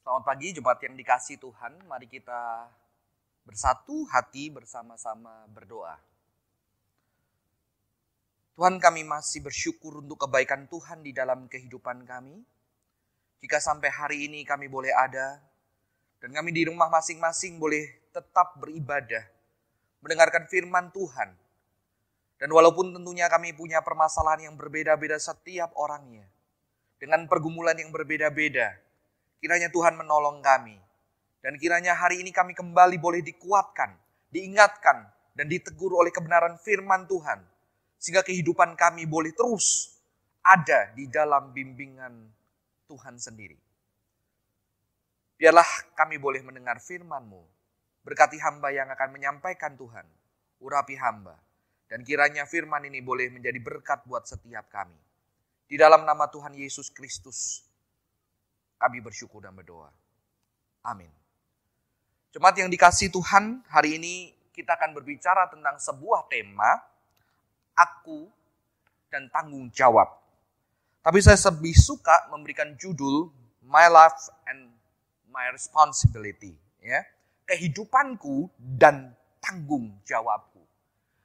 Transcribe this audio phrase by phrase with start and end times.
[0.00, 1.84] Selamat pagi jemaat yang dikasih Tuhan.
[1.84, 2.64] Mari kita
[3.44, 5.92] bersatu hati bersama-sama berdoa.
[8.56, 12.40] Tuhan kami masih bersyukur untuk kebaikan Tuhan di dalam kehidupan kami.
[13.44, 15.36] Jika sampai hari ini kami boleh ada
[16.24, 19.28] dan kami di rumah masing-masing boleh tetap beribadah,
[20.00, 21.28] mendengarkan firman Tuhan.
[22.40, 26.24] Dan walaupun tentunya kami punya permasalahan yang berbeda-beda setiap orangnya,
[26.96, 28.80] dengan pergumulan yang berbeda-beda,
[29.40, 30.76] kiranya Tuhan menolong kami.
[31.40, 33.96] Dan kiranya hari ini kami kembali boleh dikuatkan,
[34.28, 37.40] diingatkan, dan ditegur oleh kebenaran firman Tuhan
[38.00, 39.96] sehingga kehidupan kami boleh terus
[40.40, 42.12] ada di dalam bimbingan
[42.88, 43.56] Tuhan sendiri.
[45.36, 47.40] Biarlah kami boleh mendengar firman-Mu.
[48.00, 50.04] Berkati hamba yang akan menyampaikan Tuhan.
[50.60, 51.36] Urapi hamba.
[51.88, 54.96] Dan kiranya firman ini boleh menjadi berkat buat setiap kami.
[55.68, 57.64] Di dalam nama Tuhan Yesus Kristus,
[58.80, 59.92] kami bersyukur dan berdoa.
[60.80, 61.12] Amin.
[62.32, 66.80] Jemaat yang dikasih Tuhan, hari ini kita akan berbicara tentang sebuah tema
[67.76, 68.28] aku,
[69.10, 70.06] dan tanggung jawab.
[71.02, 73.32] Tapi saya lebih suka memberikan judul
[73.66, 74.70] My Life and
[75.32, 76.54] My Responsibility.
[76.78, 77.02] Ya.
[77.48, 79.10] Kehidupanku dan
[79.42, 80.62] tanggung jawabku.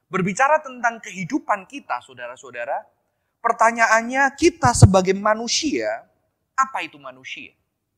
[0.10, 2.82] Berbicara tentang kehidupan kita, saudara-saudara,
[3.44, 6.08] pertanyaannya kita sebagai manusia,
[6.56, 7.52] apa itu manusia?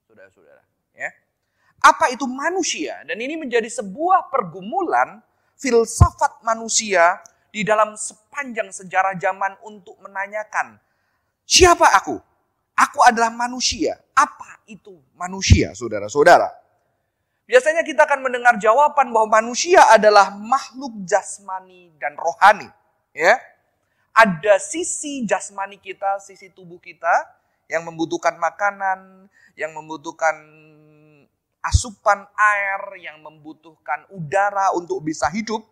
[0.09, 0.61] Saudara-saudara.
[0.97, 1.13] Ya.
[1.77, 3.05] Apa itu manusia?
[3.05, 5.22] Dan ini menjadi sebuah pergumulan
[5.58, 7.22] filsafat manusia
[7.53, 10.77] di dalam sepanjang sejarah zaman untuk menanyakan,
[11.45, 12.17] siapa aku?
[12.77, 13.97] Aku adalah manusia.
[14.14, 16.49] Apa itu manusia, saudara-saudara?
[17.47, 22.69] Biasanya kita akan mendengar jawaban bahwa manusia adalah makhluk jasmani dan rohani.
[23.16, 23.39] Ya,
[24.14, 27.09] ada sisi jasmani kita, sisi tubuh kita
[27.68, 29.28] yang membutuhkan makanan,
[29.60, 30.36] yang membutuhkan
[31.64, 35.64] asupan air, yang membutuhkan udara untuk bisa hidup.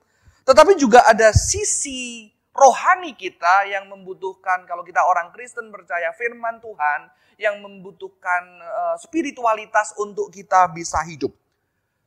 [0.43, 7.11] Tetapi juga ada sisi rohani kita yang membutuhkan kalau kita orang Kristen percaya firman Tuhan
[7.35, 11.35] yang membutuhkan uh, spiritualitas untuk kita bisa hidup.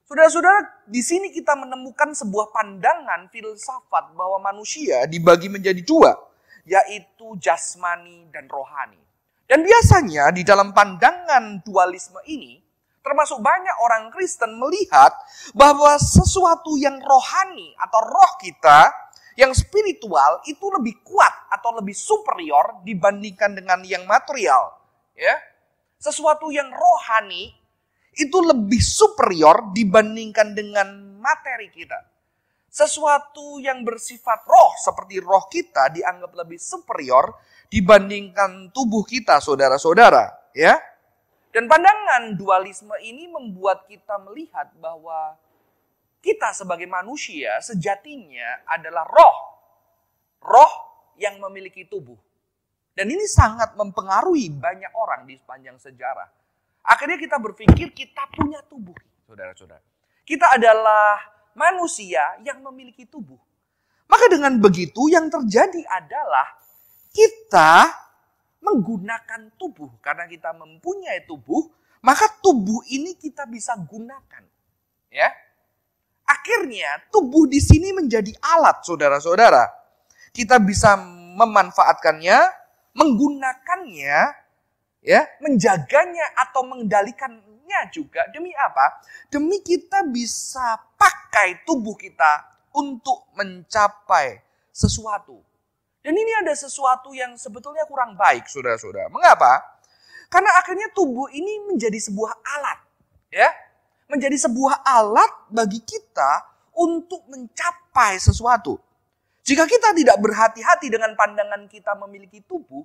[0.09, 6.17] Saudara-saudara, di sini kita menemukan sebuah pandangan filsafat bahwa manusia dibagi menjadi dua,
[6.65, 9.08] yaitu jasmani dan rohani.
[9.49, 12.61] Dan biasanya di dalam pandangan dualisme ini,
[13.01, 15.17] termasuk banyak orang Kristen melihat
[15.57, 18.93] bahwa sesuatu yang rohani atau roh kita
[19.41, 24.77] yang spiritual itu lebih kuat atau lebih superior dibandingkan dengan yang material,
[25.17, 25.41] ya.
[25.97, 27.49] Sesuatu yang rohani
[28.21, 31.97] itu lebih superior dibandingkan dengan materi kita.
[32.69, 37.33] Sesuatu yang bersifat roh seperti roh kita dianggap lebih superior
[37.69, 40.77] dibandingkan tubuh kita, saudara-saudara, ya.
[41.53, 45.37] Dan pandangan dualisme ini membuat kita melihat bahwa
[46.21, 49.37] kita sebagai manusia sejatinya adalah roh.
[50.45, 50.73] Roh
[51.17, 52.17] yang memiliki tubuh.
[52.93, 56.27] Dan ini sangat mempengaruhi banyak orang di sepanjang sejarah.
[56.83, 58.97] Akhirnya kita berpikir kita punya tubuh,
[59.29, 59.83] saudara-saudara.
[60.27, 61.21] Kita adalah
[61.55, 63.39] manusia yang memiliki tubuh.
[64.09, 66.49] Maka dengan begitu yang terjadi adalah
[67.13, 67.89] kita
[68.63, 69.97] menggunakan tubuh.
[70.05, 71.71] Karena kita mempunyai tubuh,
[72.05, 74.45] maka tubuh ini kita bisa gunakan.
[75.09, 75.33] Ya.
[76.29, 79.65] Akhirnya tubuh di sini menjadi alat saudara-saudara.
[80.29, 80.95] Kita bisa
[81.41, 82.39] memanfaatkannya,
[82.93, 84.19] menggunakannya,
[85.01, 89.01] ya, menjaganya atau mengendalikannya juga demi apa?
[89.33, 92.45] Demi kita bisa pakai tubuh kita
[92.77, 95.48] untuk mencapai sesuatu.
[95.99, 99.11] Dan ini ada sesuatu yang sebetulnya kurang baik, saudara-saudara.
[99.11, 99.61] Mengapa?
[100.29, 102.79] Karena akhirnya tubuh ini menjadi sebuah alat,
[103.33, 103.49] ya,
[104.09, 106.45] menjadi sebuah alat bagi kita
[106.77, 108.77] untuk mencapai sesuatu.
[109.43, 112.85] Jika kita tidak berhati-hati dengan pandangan kita memiliki tubuh,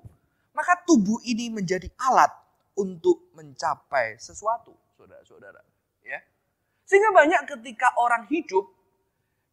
[0.56, 2.31] maka tubuh ini menjadi alat
[2.80, 5.59] untuk mencapai sesuatu, saudara-saudara.
[6.07, 6.24] Ya,
[6.88, 8.68] sehingga banyak ketika orang hidup,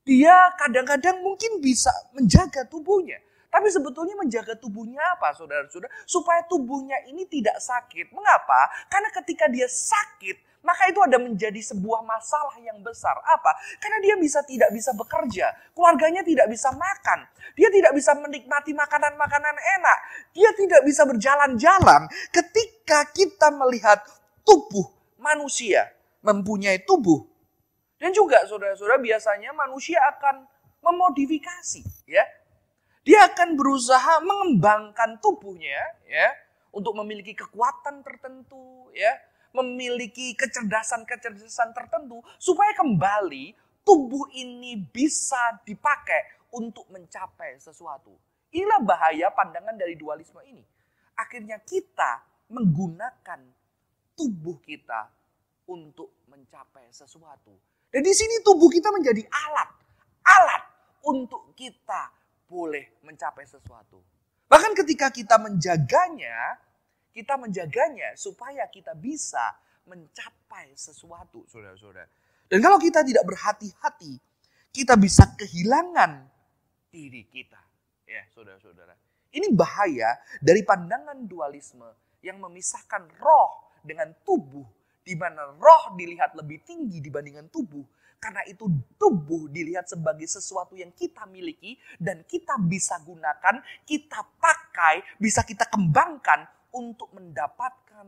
[0.06, 3.18] dia kadang-kadang mungkin bisa menjaga tubuhnya.
[3.50, 5.90] Tapi sebetulnya menjaga tubuhnya apa saudara-saudara?
[6.06, 8.14] Supaya tubuhnya ini tidak sakit.
[8.14, 8.70] Mengapa?
[8.86, 13.16] Karena ketika dia sakit, maka itu ada menjadi sebuah masalah yang besar.
[13.26, 13.56] Apa?
[13.80, 17.26] Karena dia bisa tidak bisa bekerja, keluarganya tidak bisa makan,
[17.56, 19.98] dia tidak bisa menikmati makanan-makanan enak,
[20.36, 22.06] dia tidak bisa berjalan-jalan.
[22.28, 24.04] Ketika kita melihat
[24.44, 24.84] tubuh
[25.16, 25.88] manusia
[26.20, 27.24] mempunyai tubuh,
[27.96, 30.44] dan juga saudara-saudara biasanya manusia akan
[30.80, 32.24] memodifikasi, ya
[33.00, 36.28] dia akan berusaha mengembangkan tubuhnya ya
[36.70, 39.10] untuk memiliki kekuatan tertentu ya,
[39.56, 48.14] memiliki kecerdasan-kecerdasan tertentu supaya kembali tubuh ini bisa dipakai untuk mencapai sesuatu.
[48.50, 50.62] Inilah bahaya pandangan dari dualisme ini.
[51.14, 53.40] Akhirnya kita menggunakan
[54.18, 55.06] tubuh kita
[55.70, 57.54] untuk mencapai sesuatu.
[57.90, 59.70] Dan di sini tubuh kita menjadi alat.
[60.26, 60.62] Alat
[61.06, 62.19] untuk kita
[62.50, 64.02] boleh mencapai sesuatu.
[64.50, 66.58] Bahkan ketika kita menjaganya,
[67.14, 69.54] kita menjaganya supaya kita bisa
[69.86, 72.10] mencapai sesuatu, saudara-saudara.
[72.50, 74.18] Dan kalau kita tidak berhati-hati,
[74.74, 76.26] kita bisa kehilangan
[76.90, 77.62] diri kita.
[78.10, 78.98] Ya, saudara-saudara.
[79.30, 81.86] Ini bahaya dari pandangan dualisme
[82.26, 84.66] yang memisahkan roh dengan tubuh,
[85.06, 87.86] di mana roh dilihat lebih tinggi dibandingkan tubuh,
[88.20, 88.68] karena itu
[89.00, 95.64] tubuh dilihat sebagai sesuatu yang kita miliki dan kita bisa gunakan, kita pakai, bisa kita
[95.72, 96.44] kembangkan
[96.76, 98.06] untuk mendapatkan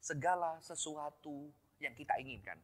[0.00, 2.56] segala sesuatu yang kita inginkan.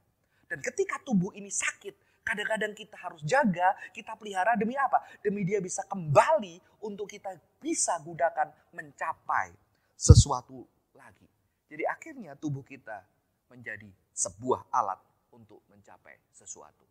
[0.49, 5.05] Dan ketika tubuh ini sakit, kadang-kadang kita harus jaga, kita pelihara demi apa?
[5.21, 9.53] Demi dia bisa kembali untuk kita bisa gunakan mencapai
[9.93, 10.65] sesuatu
[10.97, 11.29] lagi.
[11.69, 13.05] Jadi akhirnya tubuh kita
[13.53, 14.99] menjadi sebuah alat
[15.33, 16.87] untuk mencapai sesuatu.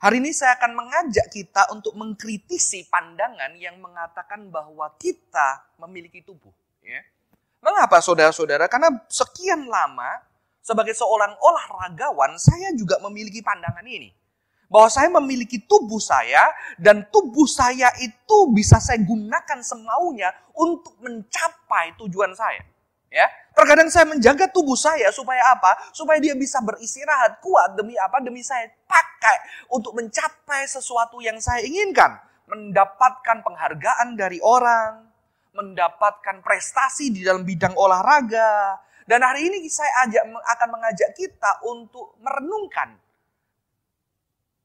[0.00, 6.52] Hari ini saya akan mengajak kita untuk mengkritisi pandangan yang mengatakan bahwa kita memiliki tubuh.
[6.80, 7.04] Ya.
[7.60, 8.64] Mengapa saudara-saudara?
[8.72, 10.24] Karena sekian lama
[10.64, 14.08] sebagai seorang olahragawan saya juga memiliki pandangan ini.
[14.72, 16.48] Bahwa saya memiliki tubuh saya
[16.80, 22.69] dan tubuh saya itu bisa saya gunakan semaunya untuk mencapai tujuan saya.
[23.10, 23.26] Ya,
[23.58, 25.74] terkadang saya menjaga tubuh saya supaya apa?
[25.90, 28.22] Supaya dia bisa beristirahat kuat demi apa?
[28.22, 35.10] Demi saya pakai untuk mencapai sesuatu yang saya inginkan, mendapatkan penghargaan dari orang,
[35.58, 38.78] mendapatkan prestasi di dalam bidang olahraga.
[39.02, 42.94] Dan hari ini saya ajak akan mengajak kita untuk merenungkan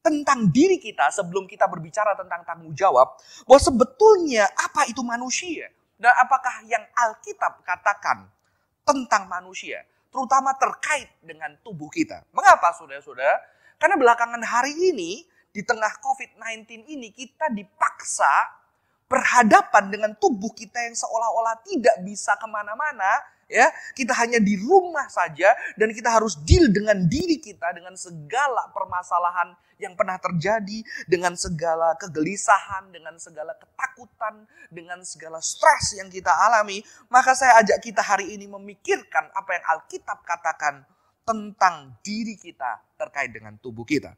[0.06, 5.66] tentang diri kita sebelum kita berbicara tentang tanggung jawab bahwa sebetulnya apa itu manusia
[5.98, 8.30] dan apakah yang Alkitab katakan
[8.86, 9.82] tentang manusia,
[10.14, 12.22] terutama terkait dengan tubuh kita.
[12.30, 13.42] Mengapa saudara-saudara?
[13.76, 18.30] Karena belakangan hari ini, di tengah COVID-19 ini, kita dipaksa
[19.10, 23.70] berhadapan dengan tubuh kita yang seolah-olah tidak bisa ke mana-mana, ya.
[23.94, 29.54] Kita hanya di rumah saja dan kita harus deal dengan diri kita dengan segala permasalahan
[29.76, 36.82] yang pernah terjadi dengan segala kegelisahan dengan segala ketakutan dengan segala stres yang kita alami.
[37.12, 40.84] Maka saya ajak kita hari ini memikirkan apa yang Alkitab katakan
[41.26, 44.14] tentang diri kita terkait dengan tubuh kita.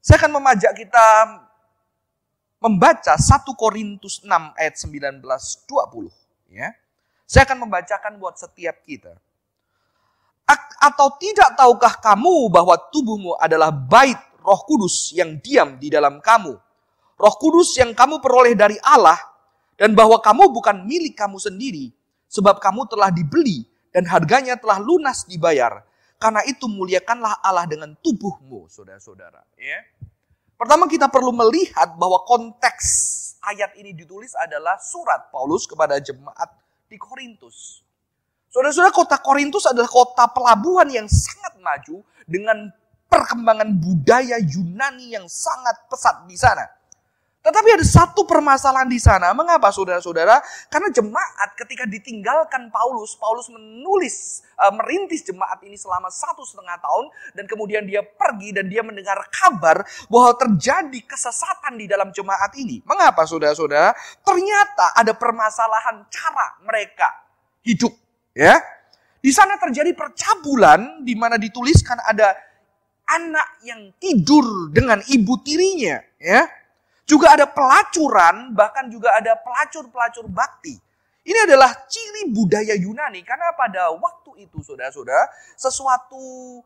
[0.00, 1.06] Saya akan memajak kita
[2.64, 6.08] membaca 1 Korintus 6 ayat 19 20
[6.48, 6.72] ya
[7.24, 9.16] saya akan membacakan buat setiap kita.
[10.84, 16.52] Atau tidak tahukah kamu bahwa tubuhmu adalah bait roh kudus yang diam di dalam kamu.
[17.16, 19.16] Roh kudus yang kamu peroleh dari Allah
[19.80, 21.88] dan bahwa kamu bukan milik kamu sendiri.
[22.28, 25.86] Sebab kamu telah dibeli dan harganya telah lunas dibayar.
[26.18, 29.40] Karena itu muliakanlah Allah dengan tubuhmu, saudara-saudara.
[29.56, 29.80] Ya.
[30.54, 32.86] Pertama kita perlu melihat bahwa konteks
[33.44, 37.82] ayat ini ditulis adalah surat Paulus kepada jemaat di Korintus.
[38.52, 42.70] Saudara-saudara, kota Korintus adalah kota pelabuhan yang sangat maju dengan
[43.10, 46.62] perkembangan budaya Yunani yang sangat pesat di sana.
[47.44, 49.36] Tetapi ada satu permasalahan di sana.
[49.36, 50.40] Mengapa saudara-saudara?
[50.72, 57.12] Karena jemaat ketika ditinggalkan Paulus, Paulus menulis, uh, merintis jemaat ini selama satu setengah tahun.
[57.36, 62.80] Dan kemudian dia pergi dan dia mendengar kabar bahwa terjadi kesesatan di dalam jemaat ini.
[62.88, 63.92] Mengapa saudara-saudara?
[64.24, 67.12] Ternyata ada permasalahan cara mereka
[67.60, 67.92] hidup.
[68.32, 68.56] ya
[69.20, 72.32] Di sana terjadi percabulan di mana dituliskan ada
[73.04, 76.00] anak yang tidur dengan ibu tirinya.
[76.16, 76.63] ya
[77.04, 80.76] juga ada pelacuran, bahkan juga ada pelacur-pelacur bakti.
[81.24, 85.24] Ini adalah ciri budaya Yunani karena pada waktu itu saudara-saudara
[85.56, 86.60] sesuatu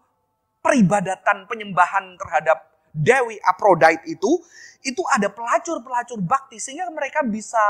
[0.58, 4.42] peribadatan penyembahan terhadap Dewi Aphrodite itu
[4.82, 7.62] itu ada pelacur-pelacur bakti sehingga mereka bisa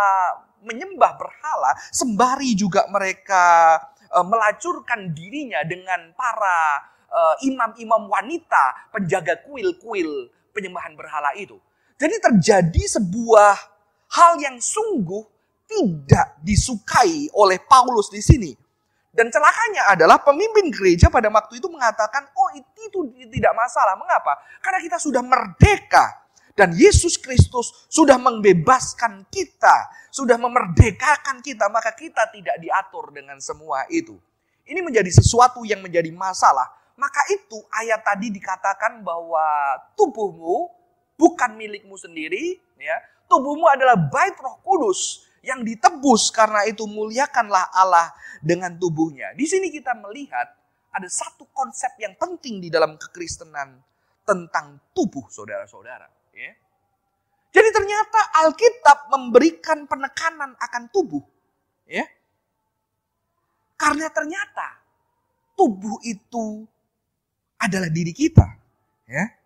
[0.65, 3.77] menyembah berhala sembari juga mereka
[4.17, 6.81] uh, melacurkan dirinya dengan para
[7.13, 11.61] uh, imam-imam wanita penjaga kuil-kuil penyembahan berhala itu.
[11.99, 13.55] Jadi terjadi sebuah
[14.15, 15.27] hal yang sungguh
[15.67, 18.53] tidak disukai oleh Paulus di sini.
[19.11, 23.01] Dan celakanya adalah pemimpin gereja pada waktu itu mengatakan, oh itu, itu
[23.35, 23.99] tidak masalah.
[23.99, 24.39] Mengapa?
[24.63, 26.23] Karena kita sudah merdeka.
[26.55, 29.91] Dan Yesus Kristus sudah membebaskan kita.
[30.15, 31.67] Sudah memerdekakan kita.
[31.67, 34.15] Maka kita tidak diatur dengan semua itu.
[34.69, 39.41] ini menjadi sesuatu yang menjadi masalah, maka itu ayat tadi dikatakan bahwa
[39.97, 40.69] tubuhmu
[41.19, 42.97] bukan milikmu sendiri, ya.
[43.29, 49.37] Tubuhmu adalah bait Roh Kudus yang ditebus karena itu muliakanlah Allah dengan tubuhnya.
[49.37, 50.49] Di sini kita melihat
[50.89, 53.77] ada satu konsep yang penting di dalam kekristenan
[54.25, 56.09] tentang tubuh saudara-saudara.
[56.33, 56.53] Ya.
[57.49, 61.25] Jadi ternyata Alkitab memberikan penekanan akan tubuh.
[61.89, 62.05] Ya.
[63.79, 64.85] Karena ternyata
[65.57, 66.67] tubuh itu
[67.57, 68.47] adalah diri kita.
[69.09, 69.38] Ya.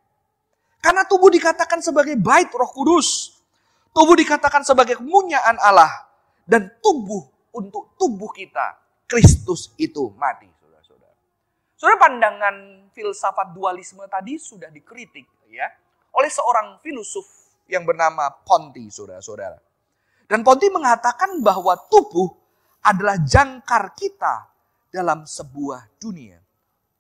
[0.83, 3.39] Karena tubuh dikatakan sebagai bait roh kudus.
[3.95, 6.11] Tubuh dikatakan sebagai kemunyaan Allah.
[6.43, 7.23] Dan tubuh
[7.55, 10.51] untuk tubuh kita, Kristus itu mati.
[10.59, 11.15] Saudara-saudara.
[11.79, 12.57] Saudara pandangan
[12.91, 15.71] filsafat dualisme tadi sudah dikritik ya
[16.12, 17.25] oleh seorang filosof
[17.71, 19.61] yang bernama Ponti, saudara-saudara.
[20.27, 22.29] Dan Ponti mengatakan bahwa tubuh
[22.83, 24.51] adalah jangkar kita
[24.91, 26.43] dalam sebuah dunia.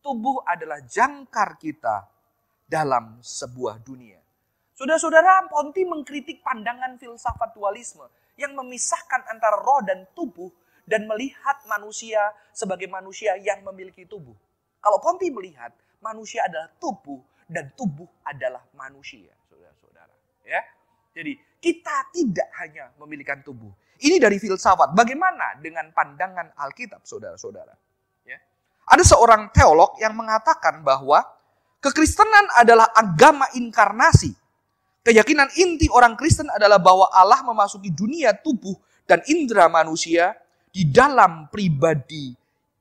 [0.02, 2.11] Tubuh adalah jangkar kita
[2.72, 4.16] dalam sebuah dunia.
[4.72, 8.08] Saudara-saudara, Ponti mengkritik pandangan filsafat dualisme
[8.40, 10.48] yang memisahkan antara roh dan tubuh
[10.88, 14.32] dan melihat manusia sebagai manusia yang memiliki tubuh.
[14.80, 20.16] Kalau Ponti melihat manusia adalah tubuh dan tubuh adalah manusia, saudara-saudara.
[20.48, 20.64] Ya,
[21.12, 23.70] jadi kita tidak hanya memiliki tubuh.
[24.02, 24.96] Ini dari filsafat.
[24.96, 27.76] Bagaimana dengan pandangan Alkitab, saudara-saudara?
[28.26, 28.40] Ya.
[28.88, 31.22] Ada seorang teolog yang mengatakan bahwa
[31.82, 34.30] Kekristenan adalah agama inkarnasi.
[35.02, 40.30] Keyakinan inti orang Kristen adalah bahwa Allah memasuki dunia tubuh dan indera manusia
[40.70, 42.30] di dalam pribadi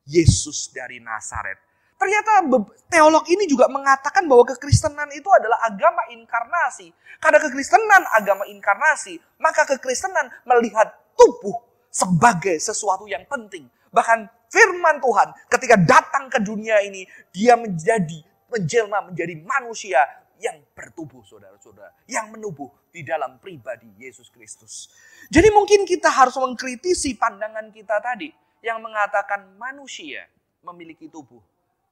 [0.06, 1.58] Yesus dari Nazaret.
[1.98, 2.46] Ternyata
[2.94, 6.94] teolog ini juga mengatakan bahwa kekristenan itu adalah agama inkarnasi.
[7.18, 11.58] Karena kekristenan agama inkarnasi, maka kekristenan melihat tubuh
[11.90, 13.66] sebagai sesuatu yang penting.
[13.90, 20.04] Bahkan firman Tuhan ketika datang ke dunia ini, dia menjadi menjelma menjadi manusia
[20.42, 21.96] yang bertubuh saudara-saudara.
[22.10, 24.92] Yang menubuh di dalam pribadi Yesus Kristus.
[25.32, 28.28] Jadi mungkin kita harus mengkritisi pandangan kita tadi.
[28.62, 30.28] Yang mengatakan manusia
[30.62, 31.40] memiliki tubuh.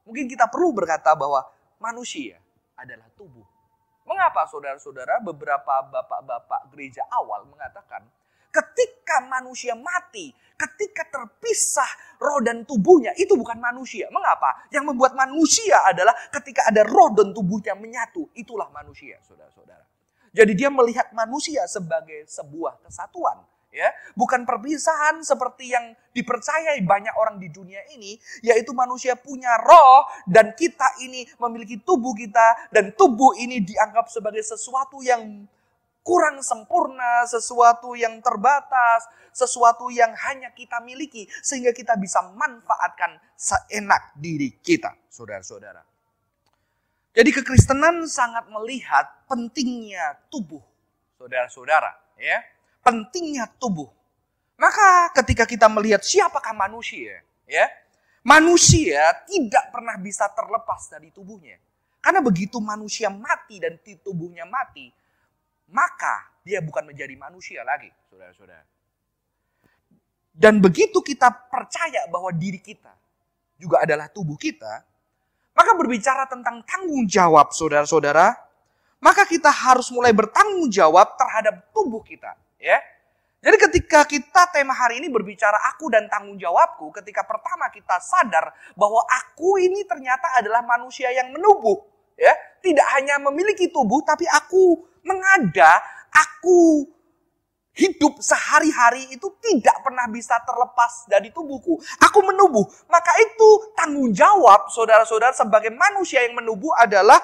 [0.05, 1.45] Mungkin kita perlu berkata bahwa
[1.77, 2.41] manusia
[2.77, 3.45] adalah tubuh.
[4.09, 8.01] Mengapa saudara-saudara beberapa bapak-bapak gereja awal mengatakan
[8.49, 11.87] ketika manusia mati, ketika terpisah
[12.19, 14.11] roh dan tubuhnya, itu bukan manusia.
[14.11, 14.67] Mengapa?
[14.73, 19.87] Yang membuat manusia adalah ketika ada roh dan tubuhnya menyatu, itulah manusia, saudara-saudara.
[20.29, 23.41] Jadi dia melihat manusia sebagai sebuah kesatuan,
[23.73, 28.13] ya, bukan perpisahan seperti yang dipercayai banyak orang di dunia ini,
[28.45, 34.45] yaitu manusia punya roh dan kita ini memiliki tubuh kita dan tubuh ini dianggap sebagai
[34.45, 35.49] sesuatu yang
[36.03, 44.15] kurang sempurna, sesuatu yang terbatas, sesuatu yang hanya kita miliki sehingga kita bisa manfaatkan seenak
[44.17, 45.85] diri kita, saudara-saudara.
[47.13, 50.61] Jadi kekristenan sangat melihat pentingnya tubuh,
[51.17, 52.39] saudara-saudara, ya.
[52.79, 53.91] Pentingnya tubuh.
[54.59, 57.67] Maka ketika kita melihat siapakah manusia, ya,
[58.23, 61.59] manusia tidak pernah bisa terlepas dari tubuhnya.
[61.99, 64.87] Karena begitu manusia mati dan tubuhnya mati,
[65.69, 68.65] maka dia bukan menjadi manusia lagi, saudara-saudara.
[70.33, 72.95] Dan begitu kita percaya bahwa diri kita
[73.59, 74.87] juga adalah tubuh kita,
[75.51, 78.31] maka berbicara tentang tanggung jawab saudara-saudara,
[79.03, 82.79] maka kita harus mulai bertanggung jawab terhadap tubuh kita, ya.
[83.39, 88.51] Jadi ketika kita tema hari ini berbicara aku dan tanggung jawabku, ketika pertama kita sadar
[88.75, 91.83] bahwa aku ini ternyata adalah manusia yang menubuh,
[92.15, 92.31] ya.
[92.59, 95.81] Tidak hanya memiliki tubuh tapi aku mengada,
[96.13, 96.85] aku
[97.79, 101.79] hidup sehari-hari itu tidak pernah bisa terlepas dari tubuhku.
[102.03, 102.67] Aku menubuh.
[102.91, 103.49] Maka itu
[103.79, 107.17] tanggung jawab saudara-saudara sebagai manusia yang menubuh adalah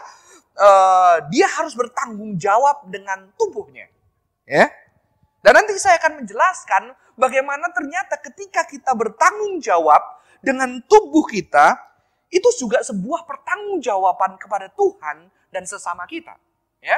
[0.56, 3.92] uh, dia harus bertanggung jawab dengan tubuhnya.
[4.48, 4.72] Ya.
[5.44, 6.84] Dan nanti saya akan menjelaskan
[7.20, 10.01] bagaimana ternyata ketika kita bertanggung jawab
[10.42, 11.77] dengan tubuh kita,
[12.34, 16.34] itu juga sebuah pertanggungjawaban kepada Tuhan dan sesama kita.
[16.82, 16.98] Ya.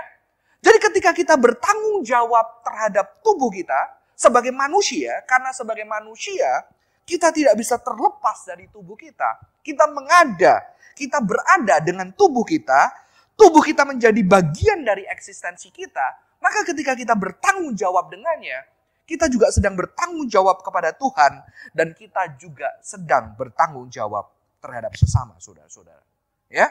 [0.68, 6.68] Jadi ketika kita bertanggung jawab terhadap tubuh kita sebagai manusia, karena sebagai manusia
[7.08, 9.40] kita tidak bisa terlepas dari tubuh kita.
[9.64, 10.60] Kita mengada,
[10.92, 12.92] kita berada dengan tubuh kita,
[13.40, 18.68] tubuh kita menjadi bagian dari eksistensi kita, maka ketika kita bertanggung jawab dengannya,
[19.08, 24.28] kita juga sedang bertanggung jawab kepada Tuhan dan kita juga sedang bertanggung jawab
[24.60, 26.04] terhadap sesama saudara-saudara.
[26.52, 26.68] Ya,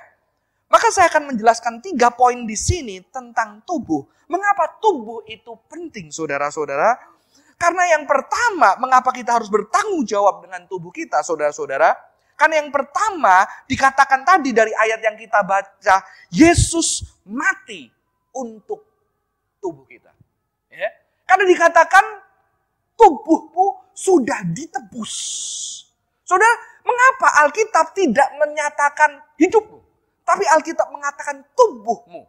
[0.67, 4.03] maka saya akan menjelaskan tiga poin di sini tentang tubuh.
[4.27, 6.99] Mengapa tubuh itu penting, saudara-saudara?
[7.57, 11.95] Karena yang pertama, mengapa kita harus bertanggung jawab dengan tubuh kita, saudara-saudara?
[12.37, 17.89] Karena yang pertama dikatakan tadi dari ayat yang kita baca, Yesus mati
[18.37, 18.85] untuk
[19.63, 20.13] tubuh kita.
[20.69, 20.91] Ya.
[21.25, 22.05] Karena dikatakan
[22.93, 25.15] tubuhmu sudah ditebus.
[26.27, 26.53] Saudara,
[26.85, 29.86] mengapa Alkitab tidak menyatakan hidupmu?
[30.27, 32.27] Tapi Alkitab mengatakan tubuhmu.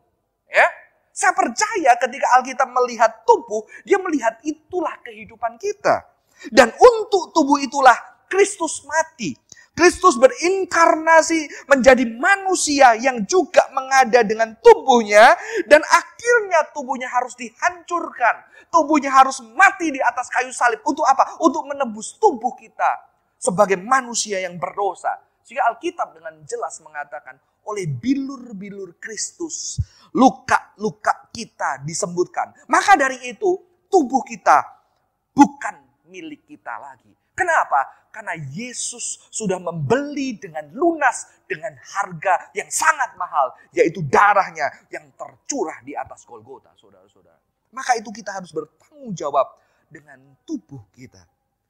[0.48, 0.70] Ya,
[1.10, 6.06] saya percaya ketika Alkitab melihat tubuh, dia melihat itulah kehidupan kita.
[6.54, 7.98] Dan untuk tubuh itulah
[8.30, 9.34] Kristus mati.
[9.74, 15.38] Kristus berinkarnasi menjadi manusia yang juga mengada dengan tubuhnya
[15.70, 18.42] dan akhirnya tubuhnya harus dihancurkan.
[18.74, 20.82] Tubuhnya harus mati di atas kayu salib.
[20.86, 21.38] Untuk apa?
[21.42, 23.06] Untuk menebus tubuh kita
[23.38, 25.14] sebagai manusia yang berdosa.
[25.46, 29.78] Sehingga Alkitab dengan jelas mengatakan oleh bilur-bilur Kristus
[30.16, 32.66] luka-luka kita disebutkan.
[32.72, 34.64] Maka dari itu tubuh kita
[35.36, 35.76] bukan
[36.08, 37.12] milik kita lagi.
[37.38, 38.10] Kenapa?
[38.10, 45.78] Karena Yesus sudah membeli dengan lunas dengan harga yang sangat mahal, yaitu darahnya yang tercurah
[45.86, 47.38] di atas Golgota, saudara-saudara.
[47.78, 49.46] Maka itu kita harus bertanggung jawab
[49.86, 50.18] dengan
[50.50, 51.22] tubuh kita.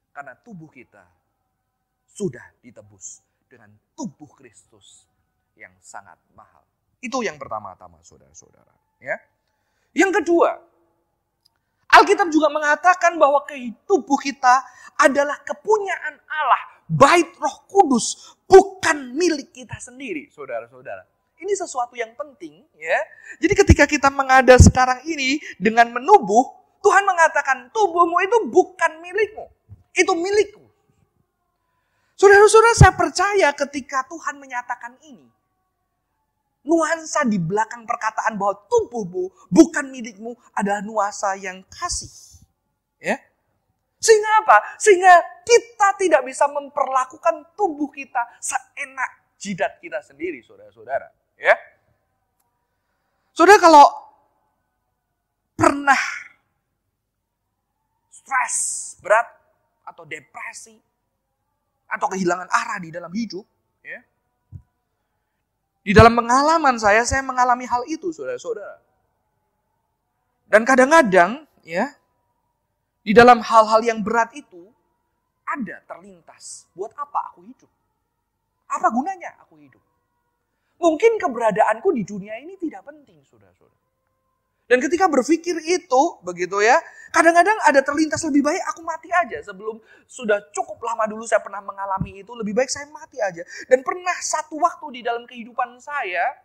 [0.08, 1.04] Karena tubuh kita
[2.08, 5.04] sudah ditebus dengan tubuh Kristus
[5.58, 6.62] yang sangat mahal.
[7.02, 8.70] Itu yang pertama-tama, saudara-saudara.
[9.02, 9.18] Ya.
[9.94, 10.62] Yang kedua,
[11.88, 13.42] Alkitab juga mengatakan bahwa
[13.82, 14.62] tubuh kita
[15.02, 21.06] adalah kepunyaan Allah, bait Roh Kudus, bukan milik kita sendiri, saudara-saudara.
[21.38, 22.98] Ini sesuatu yang penting, ya.
[23.38, 26.50] Jadi ketika kita mengada sekarang ini dengan menubuh,
[26.82, 29.46] Tuhan mengatakan tubuhmu itu bukan milikmu,
[29.94, 30.66] itu milikku.
[32.18, 35.30] Saudara-saudara, saya percaya ketika Tuhan menyatakan ini,
[36.68, 42.44] nuansa di belakang perkataan bahwa tubuhmu bukan milikmu adalah nuansa yang kasih.
[43.00, 43.16] Ya.
[43.98, 44.56] Sehingga apa?
[44.76, 51.08] Sehingga kita tidak bisa memperlakukan tubuh kita seenak jidat kita sendiri, saudara-saudara.
[51.40, 51.56] Ya.
[53.32, 53.86] Saudara kalau
[55.56, 55.98] pernah
[58.12, 59.26] stres berat
[59.88, 60.76] atau depresi
[61.88, 63.46] atau kehilangan arah di dalam hidup,
[65.88, 68.76] di dalam pengalaman saya, saya mengalami hal itu, saudara-saudara.
[70.44, 71.96] Dan kadang-kadang, ya,
[73.00, 74.68] di dalam hal-hal yang berat itu,
[75.48, 76.68] ada terlintas.
[76.76, 77.72] Buat apa aku hidup?
[78.68, 79.80] Apa gunanya aku hidup?
[80.76, 83.87] Mungkin keberadaanku di dunia ini tidak penting, saudara-saudara.
[84.68, 86.76] Dan ketika berpikir itu, begitu ya,
[87.08, 89.40] kadang-kadang ada terlintas lebih baik aku mati aja.
[89.40, 93.40] Sebelum sudah cukup lama dulu saya pernah mengalami itu, lebih baik saya mati aja.
[93.64, 96.36] Dan pernah satu waktu di dalam kehidupan saya,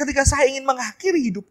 [0.00, 1.44] ketika saya ingin mengakhiri hidup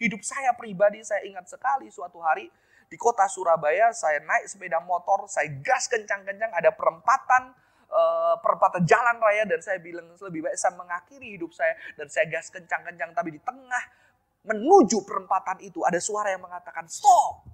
[0.00, 2.48] hidup saya pribadi, saya ingat sekali suatu hari
[2.88, 7.52] di kota Surabaya, saya naik sepeda motor, saya gas kencang-kencang, ada perempatan,
[7.92, 12.24] uh, perempatan jalan raya dan saya bilang lebih baik saya mengakhiri hidup saya dan saya
[12.32, 13.84] gas kencang-kencang tapi di tengah
[14.44, 17.48] menuju perempatan itu ada suara yang mengatakan stop.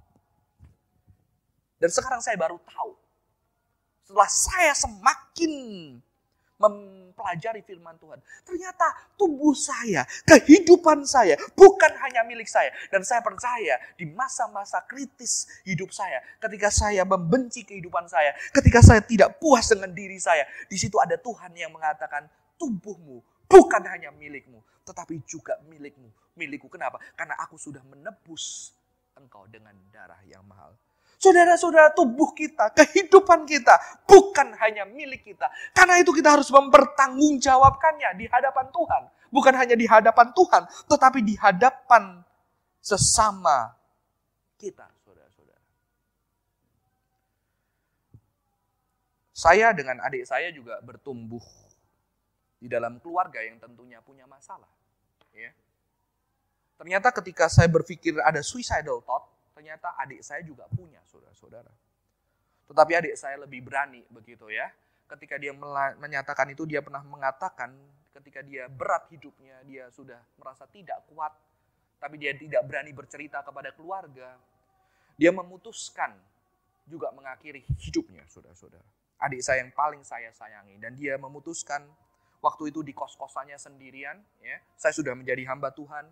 [1.81, 2.93] Dan sekarang saya baru tahu.
[4.05, 5.53] Setelah saya semakin
[6.61, 8.21] mempelajari firman Tuhan.
[8.45, 12.69] Ternyata tubuh saya, kehidupan saya bukan hanya milik saya.
[12.93, 19.01] Dan saya percaya di masa-masa kritis hidup saya, ketika saya membenci kehidupan saya, ketika saya
[19.01, 22.29] tidak puas dengan diri saya, di situ ada Tuhan yang mengatakan
[22.61, 26.07] tubuhmu bukan hanya milikmu, tetapi juga milikmu.
[26.39, 27.03] Milikku kenapa?
[27.19, 28.71] Karena aku sudah menebus
[29.19, 30.71] engkau dengan darah yang mahal.
[31.21, 33.77] Saudara-saudara tubuh kita, kehidupan kita
[34.09, 35.53] bukan hanya milik kita.
[35.77, 39.03] Karena itu kita harus mempertanggungjawabkannya di hadapan Tuhan.
[39.29, 42.25] Bukan hanya di hadapan Tuhan, tetapi di hadapan
[42.81, 43.77] sesama
[44.57, 45.63] kita, saudara-saudara.
[49.37, 51.45] Saya dengan adik saya juga bertumbuh
[52.61, 54.69] di dalam keluarga yang tentunya punya masalah.
[55.33, 55.51] Ya.
[56.77, 59.25] Ternyata ketika saya berpikir ada suicidal thought,
[59.57, 61.73] ternyata adik saya juga punya, saudara-saudara.
[62.69, 64.69] Tetapi adik saya lebih berani begitu ya.
[65.09, 65.51] Ketika dia
[65.99, 67.75] menyatakan itu, dia pernah mengatakan
[68.15, 71.35] ketika dia berat hidupnya, dia sudah merasa tidak kuat,
[71.99, 74.39] tapi dia tidak berani bercerita kepada keluarga.
[75.19, 76.15] Dia memutuskan
[76.87, 78.87] juga mengakhiri hidupnya, saudara-saudara.
[79.21, 80.81] Adik saya yang paling saya sayangi.
[80.81, 81.85] Dan dia memutuskan
[82.41, 84.17] waktu itu di kos-kosannya sendirian.
[84.41, 86.09] ya Saya sudah menjadi hamba Tuhan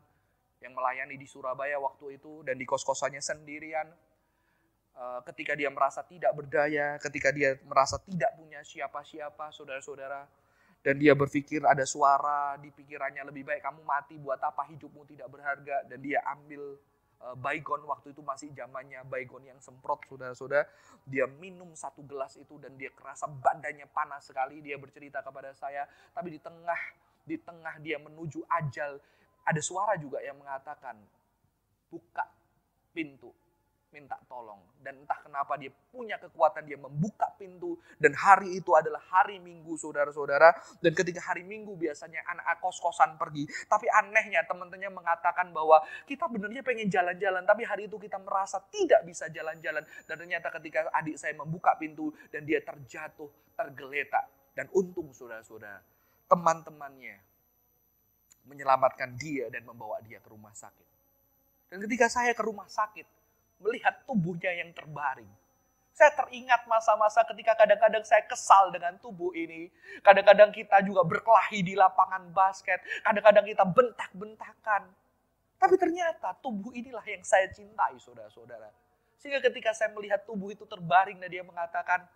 [0.60, 3.88] yang melayani di Surabaya waktu itu dan di kos-kosannya sendirian.
[4.98, 10.26] Eh, ketika dia merasa tidak berdaya, ketika dia merasa tidak punya siapa-siapa, saudara-saudara,
[10.82, 15.26] dan dia berpikir ada suara di pikirannya lebih baik kamu mati buat apa hidupmu tidak
[15.30, 16.78] berharga dan dia ambil
[17.38, 20.66] baygon waktu itu masih zamannya baygon yang semprot saudara-saudara.
[21.02, 24.62] Dia minum satu gelas itu dan dia kerasa badannya panas sekali.
[24.62, 26.80] Dia bercerita kepada saya, tapi di tengah
[27.28, 28.96] di tengah dia menuju ajal
[29.44, 30.96] ada suara juga yang mengatakan
[31.92, 32.24] buka
[32.92, 33.32] pintu
[33.90, 34.60] minta tolong.
[34.78, 37.76] Dan entah kenapa dia punya kekuatan, dia membuka pintu.
[37.96, 40.52] Dan hari itu adalah hari minggu saudara-saudara.
[40.80, 43.48] Dan ketika hari minggu biasanya anak kos-kosan pergi.
[43.66, 47.42] Tapi anehnya teman-temannya mengatakan bahwa kita benernya pengen jalan-jalan.
[47.44, 49.82] Tapi hari itu kita merasa tidak bisa jalan-jalan.
[50.04, 54.28] Dan ternyata ketika adik saya membuka pintu dan dia terjatuh, tergeletak.
[54.52, 55.80] Dan untung saudara-saudara,
[56.26, 57.28] teman-temannya
[58.48, 60.88] menyelamatkan dia dan membawa dia ke rumah sakit.
[61.68, 63.17] Dan ketika saya ke rumah sakit,
[63.62, 65.28] melihat tubuhnya yang terbaring.
[65.98, 69.66] Saya teringat masa-masa ketika kadang-kadang saya kesal dengan tubuh ini.
[69.98, 72.78] Kadang-kadang kita juga berkelahi di lapangan basket.
[73.02, 74.82] Kadang-kadang kita bentak-bentakan.
[75.58, 78.70] Tapi ternyata tubuh inilah yang saya cintai, saudara-saudara.
[79.18, 82.06] Sehingga ketika saya melihat tubuh itu terbaring dan dia mengatakan,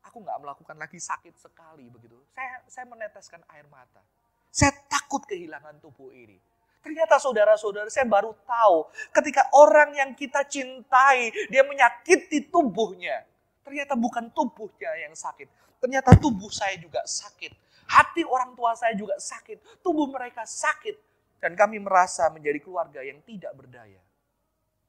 [0.00, 2.16] aku nggak melakukan lagi sakit sekali begitu.
[2.32, 4.00] Saya saya meneteskan air mata.
[4.48, 6.40] Saya takut kehilangan tubuh ini.
[6.82, 13.22] Ternyata saudara-saudara saya baru tahu ketika orang yang kita cintai dia menyakiti tubuhnya.
[13.62, 15.46] Ternyata bukan tubuhnya yang sakit.
[15.78, 17.54] Ternyata tubuh saya juga sakit.
[17.86, 19.82] Hati orang tua saya juga sakit.
[19.82, 20.98] Tubuh mereka sakit.
[21.38, 23.98] Dan kami merasa menjadi keluarga yang tidak berdaya.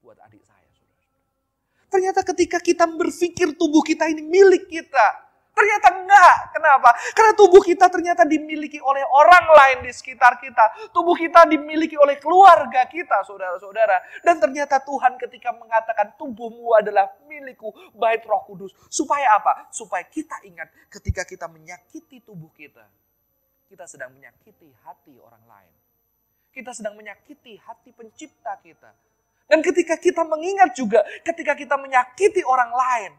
[0.01, 0.63] Buat adik saya.
[1.93, 5.29] Ternyata ketika kita berpikir tubuh kita ini milik kita.
[5.54, 6.36] Ternyata enggak.
[6.50, 6.89] Kenapa?
[7.13, 10.89] Karena tubuh kita ternyata dimiliki oleh orang lain di sekitar kita.
[10.89, 14.02] Tubuh kita dimiliki oleh keluarga kita, saudara-saudara.
[14.26, 18.74] Dan ternyata Tuhan ketika mengatakan tubuhmu adalah milikku, baik roh kudus.
[18.89, 19.70] Supaya apa?
[19.70, 22.84] Supaya kita ingat ketika kita menyakiti tubuh kita.
[23.70, 25.74] Kita sedang menyakiti hati orang lain.
[26.54, 28.89] Kita sedang menyakiti hati pencipta kita.
[29.50, 33.13] Dan ketika kita mengingat juga, ketika kita menyakiti orang lain,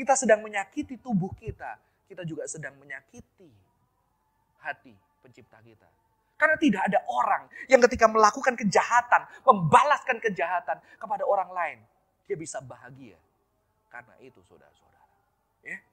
[0.00, 1.76] kita sedang menyakiti tubuh kita,
[2.08, 3.52] kita juga sedang menyakiti
[4.64, 5.84] hati pencipta kita.
[6.40, 11.78] Karena tidak ada orang yang ketika melakukan kejahatan, membalaskan kejahatan kepada orang lain,
[12.24, 13.20] dia bisa bahagia.
[13.92, 15.04] Karena itu saudara-saudara.
[15.68, 15.84] Ya.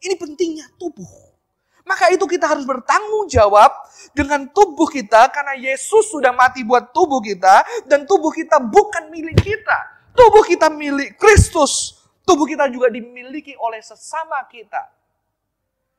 [0.00, 1.36] Ini pentingnya tubuh.
[1.84, 3.68] Maka itu kita harus bertanggung jawab
[4.16, 9.36] dengan tubuh kita karena Yesus sudah mati buat tubuh kita dan tubuh kita bukan milik
[9.44, 9.78] kita.
[10.16, 11.99] Tubuh kita milik Kristus.
[12.24, 14.90] Tubuh kita juga dimiliki oleh sesama kita.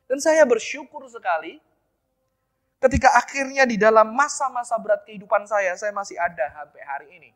[0.08, 1.60] Dan saya bersyukur sekali
[2.82, 7.32] ketika akhirnya di dalam masa-masa berat kehidupan saya, saya masih ada sampai hari ini.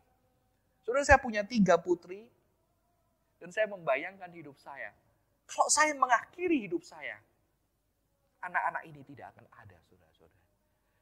[0.82, 2.26] Saudara saya punya tiga putri,
[3.40, 4.90] dan saya membayangkan hidup saya.
[5.46, 7.20] Kalau saya mengakhiri hidup saya,
[8.42, 9.78] anak-anak ini tidak akan ada.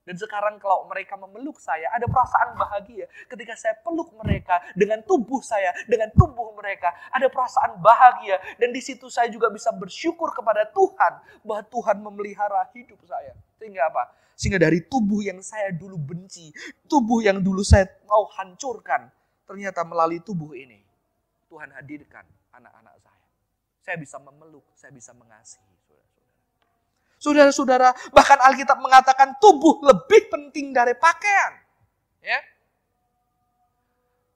[0.04, 3.08] Dan sekarang kalau mereka memeluk saya, ada perasaan bahagia.
[3.24, 8.36] Ketika saya peluk mereka dengan tubuh saya, dengan tubuh mereka, ada perasaan bahagia.
[8.60, 13.32] Dan di situ saya juga bisa bersyukur kepada Tuhan bahwa Tuhan memelihara hidup saya.
[13.56, 14.12] Sehingga apa?
[14.36, 16.52] Sehingga dari tubuh yang saya dulu benci,
[16.84, 19.08] tubuh yang dulu saya mau hancurkan,
[19.48, 20.84] ternyata melalui tubuh ini,
[21.48, 23.24] Tuhan hadirkan anak-anak saya.
[23.80, 25.73] Saya bisa memeluk, saya bisa mengasihi.
[27.24, 31.56] Saudara-saudara, bahkan Alkitab mengatakan tubuh lebih penting dari pakaian.
[32.20, 32.36] Ya.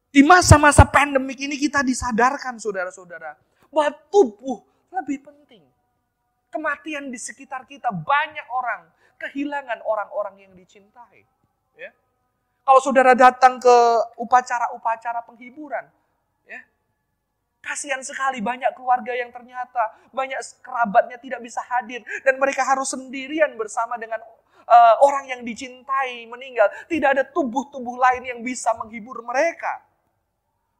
[0.08, 3.36] Di masa-masa pandemik ini kita disadarkan saudara-saudara
[3.68, 5.60] bahwa tubuh lebih penting.
[6.48, 8.88] Kematian di sekitar kita banyak orang
[9.20, 11.28] kehilangan orang-orang yang dicintai.
[11.76, 11.92] Ya.
[12.64, 13.76] Kalau saudara datang ke
[14.16, 15.84] upacara-upacara penghiburan,
[17.68, 23.52] Kasihan sekali banyak keluarga yang ternyata banyak kerabatnya tidak bisa hadir dan mereka harus sendirian
[23.60, 24.24] bersama dengan
[24.64, 26.64] uh, orang yang dicintai meninggal.
[26.88, 29.84] Tidak ada tubuh-tubuh lain yang bisa menghibur mereka.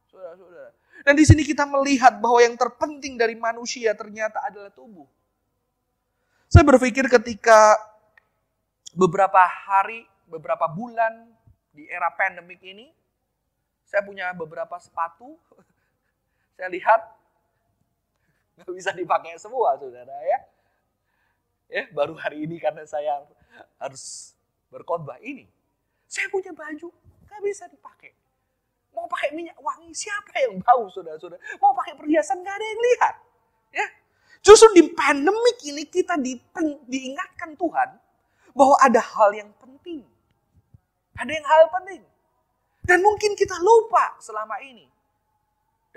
[0.09, 0.73] Saudara-saudara.
[1.05, 5.05] Dan di sini kita melihat bahwa yang terpenting dari manusia ternyata adalah tubuh.
[6.49, 7.77] Saya berpikir ketika
[8.97, 11.29] beberapa hari, beberapa bulan
[11.69, 12.89] di era pandemik ini,
[13.85, 15.37] saya punya beberapa sepatu
[16.59, 17.01] saya lihat
[18.59, 20.39] nggak bisa dipakai semua, saudara ya.
[21.71, 23.23] Ya, baru hari ini karena saya
[23.79, 24.35] harus
[24.67, 25.47] berkhotbah ini.
[26.03, 26.91] Saya punya baju,
[27.23, 28.11] nggak bisa dipakai.
[28.91, 31.39] Mau pakai minyak wangi, siapa yang tahu, saudara-saudara?
[31.63, 33.15] Mau pakai perhiasan, nggak ada yang lihat.
[33.71, 33.87] Ya,
[34.43, 36.35] Justru di pandemik ini kita di,
[36.91, 37.89] diingatkan Tuhan
[38.51, 40.03] bahwa ada hal yang penting.
[41.15, 42.03] Ada yang hal penting.
[42.83, 44.98] Dan mungkin kita lupa selama ini.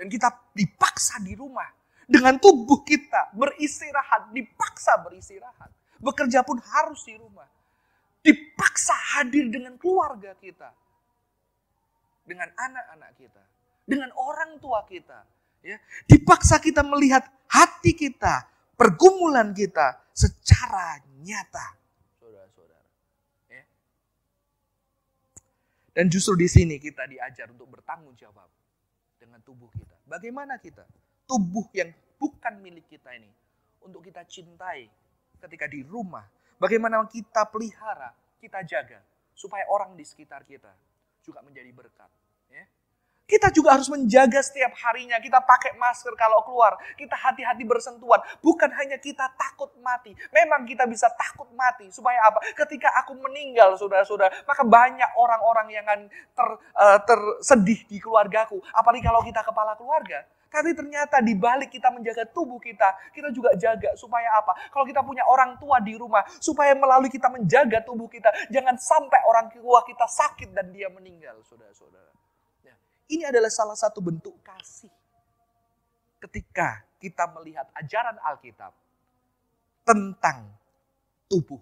[0.03, 1.71] Dan kita dipaksa di rumah.
[2.03, 5.71] Dengan tubuh kita beristirahat, dipaksa beristirahat.
[6.03, 7.47] Bekerja pun harus di rumah.
[8.19, 10.75] Dipaksa hadir dengan keluarga kita.
[12.23, 13.43] dengan anak-anak kita,
[13.83, 15.27] dengan orang tua kita.
[15.63, 15.79] Ya,
[16.11, 18.43] dipaksa kita melihat hati kita,
[18.75, 21.79] pergumulan kita secara nyata.
[22.19, 22.89] Saudara-saudara.
[23.47, 23.63] Ya.
[25.95, 28.51] Dan justru di sini kita diajar untuk bertanggung jawab
[29.15, 29.92] dengan tubuh kita.
[30.03, 30.83] Bagaimana kita?
[31.27, 33.29] Tubuh yang bukan milik kita ini.
[33.83, 34.87] Untuk kita cintai
[35.39, 36.23] ketika di rumah.
[36.59, 38.99] Bagaimana kita pelihara, kita jaga.
[39.33, 40.71] Supaya orang di sekitar kita
[41.23, 42.11] juga menjadi berkat.
[43.33, 45.17] Kita juga harus menjaga setiap harinya.
[45.17, 46.77] Kita pakai masker kalau keluar.
[46.93, 48.21] Kita hati-hati bersentuhan.
[48.45, 50.13] Bukan hanya kita takut mati.
[50.29, 51.89] Memang kita bisa takut mati.
[51.89, 52.45] Supaya apa?
[52.53, 54.45] Ketika aku meninggal, saudara-saudara.
[54.45, 58.61] Maka banyak orang-orang yang akan ter, uh, tersedih di keluargaku.
[58.69, 60.29] Apalagi kalau kita kepala keluarga.
[60.53, 64.53] Tapi ternyata di balik kita menjaga tubuh kita, kita juga jaga supaya apa?
[64.69, 69.17] Kalau kita punya orang tua di rumah, supaya melalui kita menjaga tubuh kita, jangan sampai
[69.25, 72.22] orang tua kita sakit dan dia meninggal, saudara-saudara.
[73.09, 74.91] Ini adalah salah satu bentuk kasih.
[76.23, 78.71] Ketika kita melihat ajaran Alkitab
[79.83, 80.47] tentang
[81.27, 81.59] tubuh,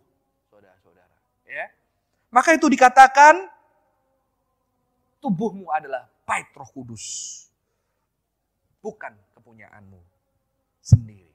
[0.54, 1.18] saudara-saudara.
[1.50, 1.74] Ya.
[2.30, 3.50] Maka itu dikatakan
[5.18, 7.06] tubuhmu adalah bait roh kudus
[8.82, 10.02] bukan kepunyaanmu
[10.82, 11.30] sendiri.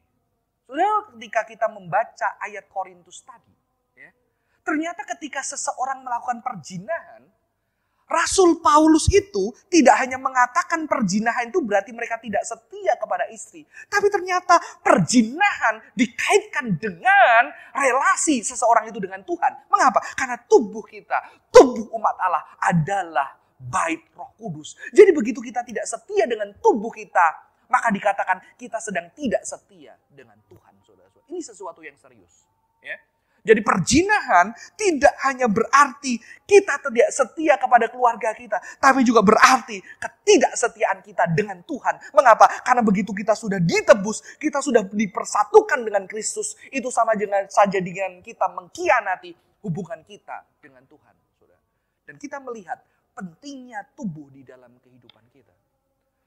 [0.66, 3.54] Saudara, ketika kita membaca ayat Korintus tadi,
[3.94, 4.10] ya,
[4.66, 7.22] ternyata ketika seseorang melakukan perjinahan,
[8.06, 13.66] Rasul Paulus itu tidak hanya mengatakan perjinahan itu berarti mereka tidak setia kepada istri.
[13.90, 19.66] Tapi ternyata perjinahan dikaitkan dengan relasi seseorang itu dengan Tuhan.
[19.66, 19.98] Mengapa?
[20.14, 21.18] Karena tubuh kita,
[21.50, 24.78] tubuh umat Allah adalah bait roh kudus.
[24.94, 27.26] Jadi begitu kita tidak setia dengan tubuh kita,
[27.66, 30.78] maka dikatakan kita sedang tidak setia dengan Tuhan.
[30.86, 31.26] Saudara-saudara.
[31.26, 32.46] Ini sesuatu yang serius.
[32.78, 33.02] Ya.
[33.46, 40.98] Jadi perjinahan tidak hanya berarti kita tidak setia kepada keluarga kita, tapi juga berarti ketidaksetiaan
[41.06, 42.10] kita dengan Tuhan.
[42.10, 42.50] Mengapa?
[42.66, 48.18] Karena begitu kita sudah ditebus, kita sudah dipersatukan dengan Kristus, itu sama dengan saja dengan
[48.18, 51.14] kita mengkhianati hubungan kita dengan Tuhan.
[52.06, 52.78] Dan kita melihat
[53.18, 55.50] pentingnya tubuh di dalam kehidupan kita.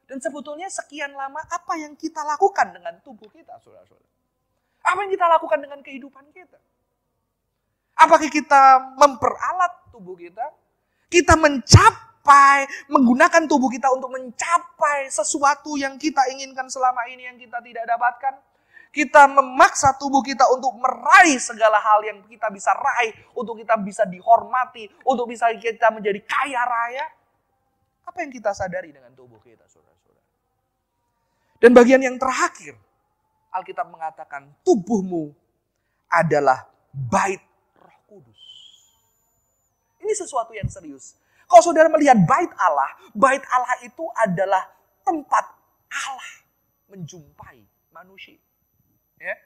[0.03, 4.09] Dan sebetulnya sekian lama apa yang kita lakukan dengan tubuh kita, saudara-saudara?
[4.83, 6.59] Apa yang kita lakukan dengan kehidupan kita?
[7.99, 10.55] Apakah kita memperalat tubuh kita?
[11.11, 17.59] Kita mencapai, menggunakan tubuh kita untuk mencapai sesuatu yang kita inginkan selama ini yang kita
[17.59, 18.39] tidak dapatkan?
[18.89, 24.07] Kita memaksa tubuh kita untuk meraih segala hal yang kita bisa raih, untuk kita bisa
[24.07, 27.05] dihormati, untuk bisa kita menjadi kaya raya.
[28.07, 30.25] Apa yang kita sadari dengan tubuh kita, saudara-saudara?
[31.61, 32.73] Dan bagian yang terakhir,
[33.53, 35.29] Alkitab mengatakan tubuhmu
[36.09, 37.48] adalah bait.
[40.09, 41.13] Ini sesuatu yang serius.
[41.45, 44.65] Kalau saudara melihat bait Allah, bait Allah itu adalah
[45.05, 45.45] tempat
[45.85, 46.33] Allah
[46.89, 47.61] menjumpai
[47.93, 48.41] manusia.
[49.21, 49.37] Ya.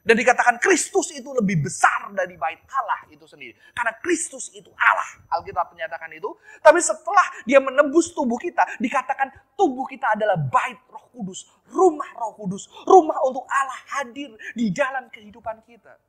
[0.00, 3.52] Dan dikatakan Kristus itu lebih besar dari bait Allah itu sendiri.
[3.76, 5.20] Karena Kristus itu Allah.
[5.36, 6.32] Alkitab menyatakan itu.
[6.64, 11.44] Tapi setelah dia menebus tubuh kita, dikatakan tubuh kita adalah bait roh kudus.
[11.68, 12.64] Rumah roh kudus.
[12.88, 16.07] Rumah untuk Allah hadir di dalam kehidupan kita.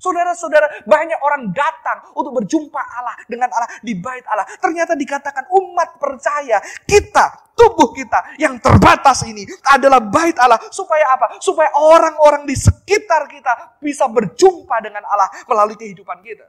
[0.00, 4.48] Saudara-saudara, banyak orang datang untuk berjumpa Allah dengan Allah di bait Allah.
[4.56, 6.56] Ternyata dikatakan umat percaya,
[6.88, 10.56] kita, tubuh kita yang terbatas ini adalah bait Allah.
[10.72, 11.36] Supaya apa?
[11.36, 16.48] Supaya orang-orang di sekitar kita bisa berjumpa dengan Allah melalui kehidupan kita.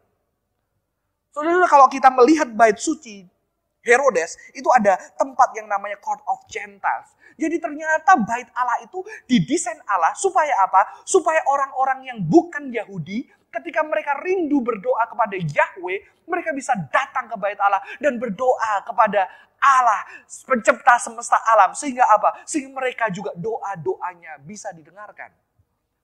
[1.35, 3.27] Saudara, kalau kita melihat bait suci
[3.83, 7.19] Herodes, itu ada tempat yang namanya Court of Gentiles.
[7.39, 11.01] Jadi ternyata bait Allah itu didesain Allah supaya apa?
[11.07, 17.35] Supaya orang-orang yang bukan Yahudi ketika mereka rindu berdoa kepada Yahweh, mereka bisa datang ke
[17.35, 19.27] bait Allah dan berdoa kepada
[19.61, 20.01] Allah,
[20.47, 21.75] pencipta semesta alam.
[21.75, 22.41] Sehingga apa?
[22.47, 25.29] Sehingga mereka juga doa-doanya bisa didengarkan.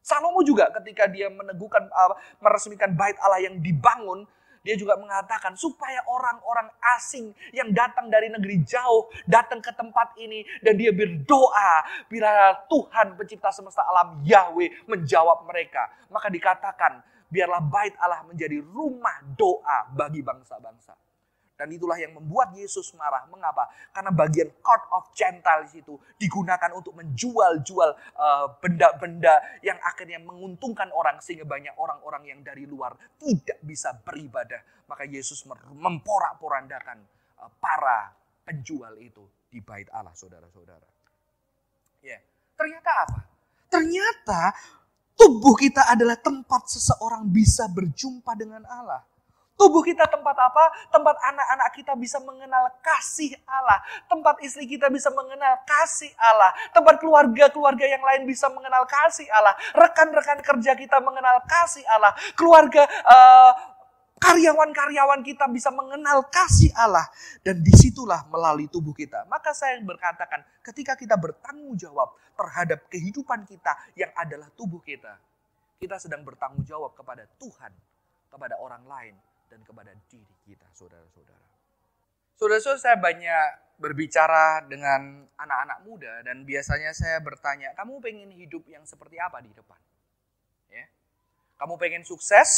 [0.04, 4.24] Salomo juga ketika dia meneguhkan, uh, meresmikan bait Allah yang dibangun,
[4.64, 6.68] dia juga mengatakan supaya orang-orang
[7.00, 13.16] asing yang datang dari negeri jauh datang ke tempat ini dan dia berdoa bila Tuhan
[13.16, 15.88] pencipta semesta alam Yahweh menjawab mereka.
[16.12, 20.96] Maka dikatakan biarlah bait Allah menjadi rumah doa bagi bangsa-bangsa.
[21.58, 23.26] Dan itulah yang membuat Yesus marah.
[23.34, 23.66] Mengapa?
[23.90, 31.18] Karena bagian court of Gentiles itu digunakan untuk menjual-jual uh, benda-benda yang akhirnya menguntungkan orang
[31.18, 34.62] sehingga banyak orang-orang yang dari luar tidak bisa beribadah.
[34.86, 37.02] Maka Yesus memporak-porandakan
[37.42, 38.14] uh, para
[38.46, 40.86] penjual itu di bait Allah, saudara-saudara.
[42.06, 42.22] Ya,
[42.54, 43.20] ternyata apa?
[43.68, 44.42] Ternyata
[45.18, 49.02] Tubuh kita adalah tempat seseorang bisa berjumpa dengan Allah.
[49.58, 50.70] Tubuh kita tempat apa?
[50.94, 53.82] Tempat anak-anak kita bisa mengenal kasih Allah.
[54.06, 56.54] Tempat istri kita bisa mengenal kasih Allah.
[56.70, 59.58] Tempat keluarga-keluarga yang lain bisa mengenal kasih Allah.
[59.74, 62.14] Rekan-rekan kerja kita mengenal kasih Allah.
[62.38, 63.52] Keluarga uh,
[64.18, 67.06] karyawan-karyawan kita bisa mengenal kasih Allah.
[67.42, 69.26] Dan di situlah melalui tubuh kita.
[69.30, 75.18] Maka saya berkatakan ketika kita bertanggung jawab terhadap kehidupan kita yang adalah tubuh kita.
[75.78, 77.70] Kita sedang bertanggung jawab kepada Tuhan,
[78.34, 79.14] kepada orang lain,
[79.48, 81.48] dan kepada diri kita, saudara-saudara.
[82.38, 83.46] Saudara-saudara, saya banyak
[83.78, 89.54] berbicara dengan anak-anak muda dan biasanya saya bertanya, kamu pengen hidup yang seperti apa di
[89.54, 89.78] depan?
[90.70, 90.86] Ya.
[91.62, 92.50] Kamu pengen sukses,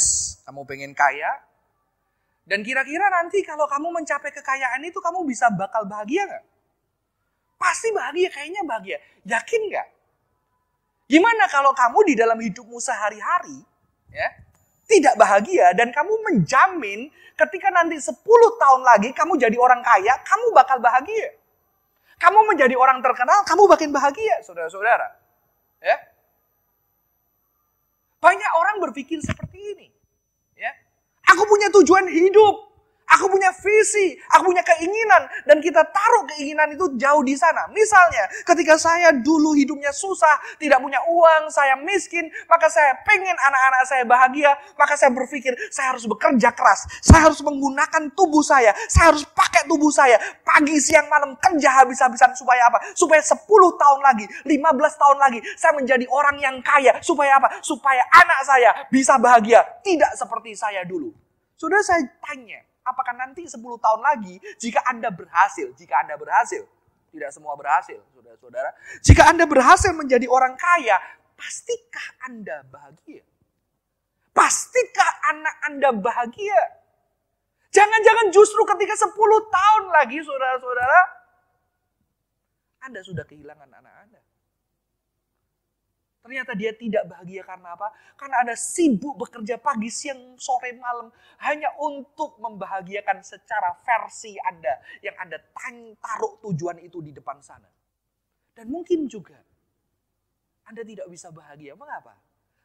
[0.47, 1.31] kamu pengen kaya,
[2.49, 6.45] dan kira-kira nanti kalau kamu mencapai kekayaan itu kamu bisa bakal bahagia nggak?
[7.61, 8.97] Pasti bahagia, kayaknya bahagia.
[9.21, 9.87] Yakin nggak?
[11.05, 13.61] Gimana kalau kamu di dalam hidupmu sehari-hari,
[14.09, 14.29] ya,
[14.89, 18.17] tidak bahagia dan kamu menjamin ketika nanti 10
[18.57, 21.37] tahun lagi kamu jadi orang kaya, kamu bakal bahagia.
[22.17, 25.07] Kamu menjadi orang terkenal, kamu makin bahagia, saudara-saudara.
[25.85, 25.97] Ya.
[28.19, 29.87] Banyak orang berpikir seperti ini.
[31.39, 32.67] Aku punya tujuan hidup.
[33.09, 37.65] Aku punya visi, aku punya keinginan, dan kita taruh keinginan itu jauh di sana.
[37.73, 43.81] Misalnya, ketika saya dulu hidupnya susah, tidak punya uang, saya miskin, maka saya pengen anak-anak
[43.89, 49.09] saya bahagia, maka saya berpikir saya harus bekerja keras, saya harus menggunakan tubuh saya, saya
[49.09, 52.77] harus pakai tubuh saya, pagi, siang, malam, kerja habis-habisan supaya apa?
[52.93, 53.41] Supaya 10
[53.73, 57.01] tahun lagi, 15 tahun lagi, saya menjadi orang yang kaya.
[57.01, 57.57] Supaya apa?
[57.65, 61.28] Supaya anak saya bisa bahagia, tidak seperti saya dulu.
[61.59, 66.63] Sudah saya tanya, apakah nanti 10 tahun lagi jika Anda berhasil, jika Anda berhasil,
[67.11, 68.71] tidak semua berhasil, saudara-saudara.
[69.03, 70.95] Jika Anda berhasil menjadi orang kaya,
[71.35, 73.27] pastikah Anda bahagia?
[74.31, 76.79] Pastikah anak Anda bahagia?
[77.75, 79.11] Jangan-jangan justru ketika 10
[79.51, 80.99] tahun lagi, saudara-saudara,
[82.87, 83.98] Anda sudah kehilangan anak.
[86.29, 87.89] Ternyata dia tidak bahagia karena apa?
[88.13, 91.09] Karena ada sibuk bekerja pagi, siang, sore, malam.
[91.41, 94.77] Hanya untuk membahagiakan secara versi Anda.
[95.01, 95.37] Yang Anda
[95.97, 97.65] taruh tujuan itu di depan sana.
[98.53, 99.41] Dan mungkin juga
[100.69, 101.73] Anda tidak bisa bahagia.
[101.73, 102.13] Mengapa?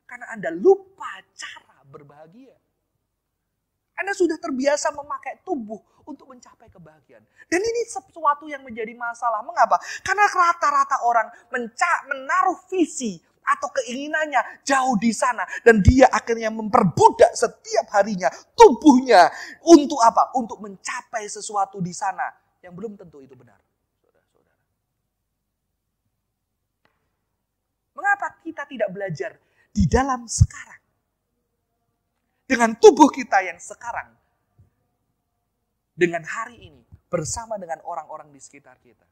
[0.05, 2.53] Karena Anda lupa cara berbahagia.
[3.97, 7.25] Anda sudah terbiasa memakai tubuh untuk mencapai kebahagiaan.
[7.49, 9.41] Dan ini sesuatu yang menjadi masalah.
[9.41, 9.81] Mengapa?
[10.05, 11.33] Karena rata-rata orang
[12.13, 19.29] menaruh visi, atau keinginannya jauh di sana dan dia akhirnya memperbudak setiap harinya tubuhnya
[19.69, 20.33] untuk apa?
[20.35, 22.25] Untuk mencapai sesuatu di sana
[22.65, 23.61] yang belum tentu itu benar.
[27.95, 29.39] Mengapa kita tidak belajar
[29.71, 30.83] di dalam sekarang?
[32.45, 34.11] Dengan tubuh kita yang sekarang.
[35.95, 39.07] Dengan hari ini bersama dengan orang-orang di sekitar kita.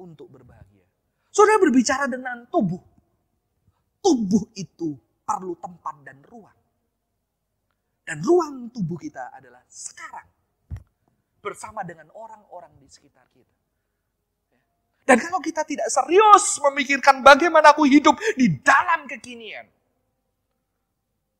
[0.00, 0.86] Untuk berbahagia.
[1.28, 2.80] Saudara berbicara dengan tubuh
[4.02, 6.58] tubuh itu perlu tempat dan ruang.
[8.08, 10.28] Dan ruang tubuh kita adalah sekarang.
[11.38, 13.56] Bersama dengan orang-orang di sekitar kita.
[15.08, 19.64] Dan kalau kita tidak serius memikirkan bagaimana aku hidup di dalam kekinian.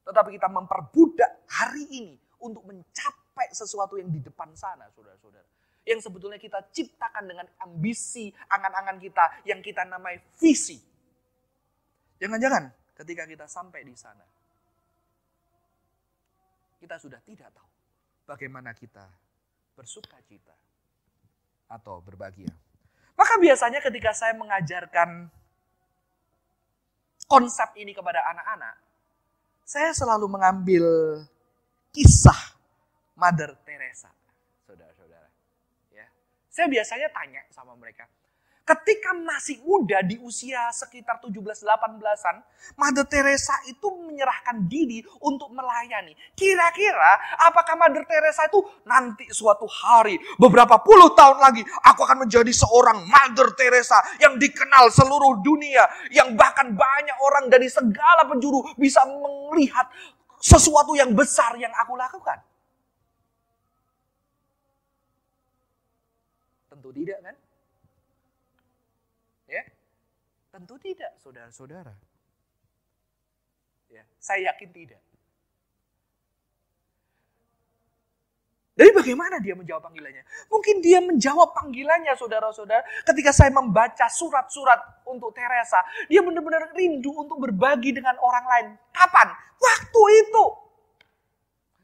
[0.09, 5.45] Tetapi kita memperbudak hari ini untuk mencapai sesuatu yang di depan sana, saudara-saudara.
[5.85, 10.81] Yang sebetulnya kita ciptakan dengan ambisi, angan-angan kita yang kita namai visi.
[12.19, 14.27] Jangan-jangan ketika kita sampai di sana,
[16.79, 17.71] kita sudah tidak tahu
[18.27, 19.07] bagaimana kita
[19.79, 20.55] bersuka cita
[21.71, 22.51] atau berbahagia.
[23.15, 25.31] Maka biasanya ketika saya mengajarkan
[27.27, 28.75] konsep ini kepada anak-anak,
[29.67, 30.85] saya selalu mengambil
[31.93, 32.57] kisah
[33.19, 34.09] Mother Teresa,
[34.65, 35.29] saudara-saudara.
[35.91, 36.07] Ya,
[36.47, 38.07] saya biasanya tanya sama mereka,
[38.69, 42.45] ketika masih muda di usia sekitar 17-18an,
[42.77, 46.13] Mother Teresa itu menyerahkan diri untuk melayani.
[46.37, 52.53] Kira-kira apakah Mother Teresa itu nanti suatu hari, beberapa puluh tahun lagi, aku akan menjadi
[52.53, 59.01] seorang Mother Teresa yang dikenal seluruh dunia, yang bahkan banyak orang dari segala penjuru bisa
[59.09, 59.89] melihat
[60.37, 62.37] sesuatu yang besar yang aku lakukan.
[66.69, 67.35] Tentu tidak kan?
[70.59, 71.95] Tentu tidak, saudara-saudara.
[73.95, 74.99] Ya, saya yakin tidak.
[78.75, 80.27] Jadi bagaimana dia menjawab panggilannya?
[80.51, 85.79] Mungkin dia menjawab panggilannya saudara-saudara ketika saya membaca surat-surat untuk Teresa.
[86.11, 88.67] Dia benar-benar rindu untuk berbagi dengan orang lain.
[88.91, 89.31] Kapan?
[89.63, 90.45] Waktu itu.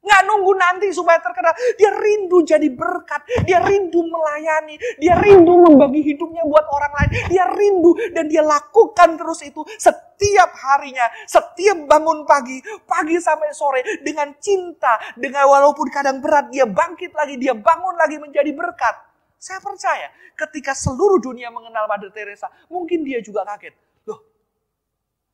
[0.04, 1.56] Nggak nunggu nanti supaya terkenal.
[1.80, 3.24] Dia rindu jadi berkat.
[3.48, 4.76] Dia rindu melayani.
[5.00, 7.10] Dia rindu membagi hidupnya buat orang lain.
[7.32, 11.08] Dia rindu dan dia lakukan terus itu setiap harinya.
[11.24, 12.60] Setiap bangun pagi.
[12.84, 13.80] Pagi sampai sore.
[14.04, 15.00] Dengan cinta.
[15.16, 16.52] Dengan walaupun kadang berat.
[16.52, 17.40] Dia bangkit lagi.
[17.40, 19.16] Dia bangun lagi menjadi berkat.
[19.40, 22.52] Saya percaya ketika seluruh dunia mengenal Mother Teresa.
[22.68, 23.72] Mungkin dia juga kaget.
[24.08, 24.20] Loh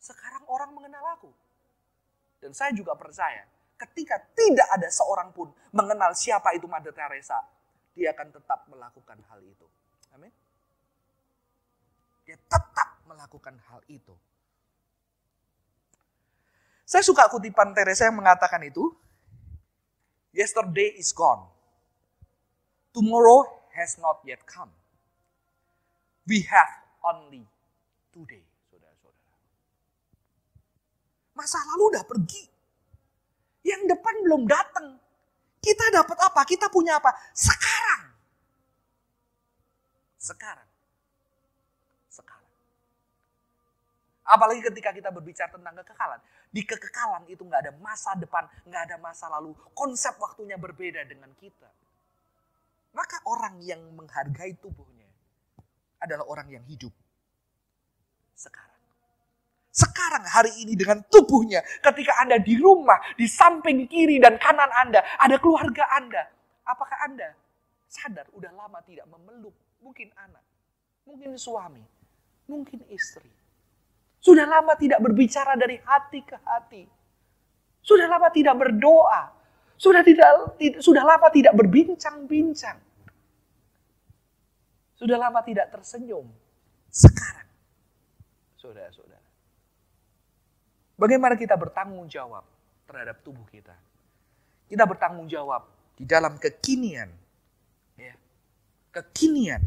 [0.01, 1.31] sekarang orang mengenal aku.
[2.41, 3.45] Dan saya juga percaya
[3.87, 7.41] ketika tidak ada seorang pun mengenal siapa itu Mother Teresa,
[7.97, 9.67] dia akan tetap melakukan hal itu.
[10.13, 10.33] Amin.
[12.29, 14.13] Dia tetap melakukan hal itu.
[16.85, 18.91] Saya suka kutipan Teresa yang mengatakan itu,
[20.31, 21.43] Yesterday is gone.
[22.95, 24.71] Tomorrow has not yet come.
[26.27, 26.71] We have
[27.03, 27.47] only
[28.15, 29.39] today, saudara-saudara.
[31.35, 32.50] Masa lalu udah pergi.
[33.61, 34.97] Yang depan belum datang.
[35.61, 36.41] Kita dapat apa?
[36.49, 37.13] Kita punya apa?
[37.37, 38.03] Sekarang.
[40.17, 40.69] Sekarang.
[42.09, 42.53] Sekarang.
[44.25, 46.21] Apalagi ketika kita berbicara tentang kekekalan.
[46.51, 49.55] Di kekekalan itu nggak ada masa depan, nggak ada masa lalu.
[49.77, 51.69] Konsep waktunya berbeda dengan kita.
[52.91, 55.07] Maka orang yang menghargai tubuhnya
[56.03, 56.91] adalah orang yang hidup
[58.35, 58.80] sekarang.
[59.71, 64.99] Sekarang hari ini dengan tubuhnya, ketika Anda di rumah, di samping kiri dan kanan Anda,
[65.19, 66.27] ada keluarga Anda.
[66.67, 67.31] Apakah Anda
[67.91, 70.43] sadar udah lama tidak memeluk mungkin anak,
[71.07, 71.83] mungkin suami,
[72.47, 73.31] mungkin istri.
[74.21, 76.85] Sudah lama tidak berbicara dari hati ke hati.
[77.81, 79.33] Sudah lama tidak berdoa.
[79.81, 82.77] Sudah tidak sudah lama tidak berbincang-bincang.
[85.01, 86.29] Sudah lama tidak tersenyum.
[86.93, 87.49] Sekarang,
[88.61, 89.20] saudara-saudara,
[91.01, 92.45] Bagaimana kita bertanggung jawab
[92.85, 93.73] terhadap tubuh kita?
[94.69, 95.65] Kita bertanggung jawab
[95.97, 97.09] di dalam kekinian.
[97.97, 98.13] Ya.
[98.93, 99.65] Kekinian.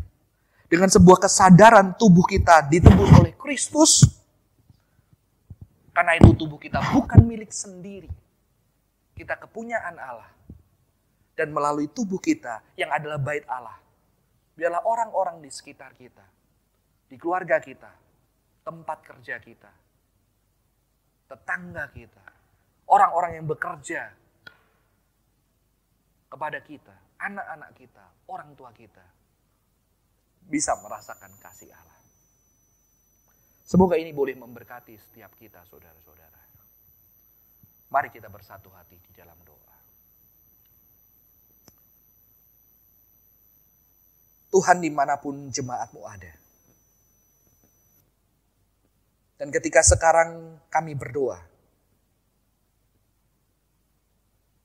[0.70, 4.06] Dengan sebuah kesadaran tubuh kita ditebus oleh Kristus.
[5.90, 8.14] Karena itu tubuh kita bukan milik sendiri.
[9.18, 10.30] Kita kepunyaan Allah.
[11.34, 13.82] Dan melalui tubuh kita yang adalah bait Allah.
[14.54, 16.26] Biarlah orang-orang di sekitar kita.
[17.10, 17.90] Di keluarga kita.
[18.62, 19.83] Tempat kerja kita
[21.34, 22.26] tetangga kita,
[22.86, 24.14] orang-orang yang bekerja
[26.30, 29.02] kepada kita, anak-anak kita, orang tua kita,
[30.46, 31.98] bisa merasakan kasih Allah.
[33.66, 36.42] Semoga ini boleh memberkati setiap kita, saudara-saudara.
[37.90, 39.78] Mari kita bersatu hati di dalam doa.
[44.54, 46.43] Tuhan di mana pun jemaatmu ada.
[49.44, 51.36] Dan ketika sekarang kami berdoa,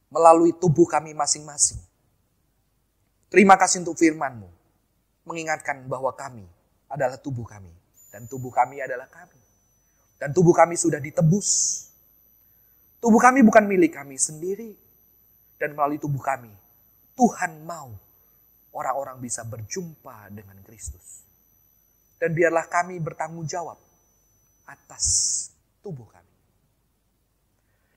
[0.07, 1.83] melalui tubuh kami masing-masing.
[3.27, 4.47] Terima kasih untuk firman-Mu,
[5.27, 6.47] mengingatkan bahwa kami
[6.87, 7.75] adalah tubuh kami,
[8.15, 9.43] dan tubuh kami adalah kami.
[10.15, 11.91] Dan tubuh kami sudah ditebus.
[13.03, 14.79] Tubuh kami bukan milik kami sendiri,
[15.59, 16.55] dan melalui tubuh kami,
[17.19, 17.99] Tuhan mau
[18.79, 21.27] orang-orang bisa berjumpa dengan Kristus.
[22.23, 23.88] Dan biarlah kami bertanggung jawab
[24.69, 25.05] atas
[25.81, 26.35] tubuh kami.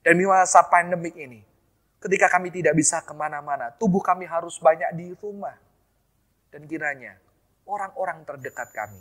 [0.01, 1.43] Dan di masa pandemik ini,
[1.99, 5.53] ketika kami tidak bisa ke mana-mana, tubuh kami harus banyak di rumah.
[6.49, 7.19] Dan kiranya
[7.67, 8.99] orang-orang terdekat kami